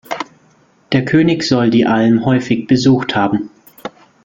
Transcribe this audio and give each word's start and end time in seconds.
Der 0.93 1.05
König 1.05 1.43
soll 1.43 1.69
die 1.69 1.85
Alm 1.85 2.25
häufig 2.25 2.65
besucht 2.65 3.15
haben. 3.15 3.51